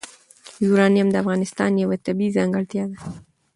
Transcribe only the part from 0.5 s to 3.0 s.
یورانیم د افغانستان یوه طبیعي ځانګړتیا ده.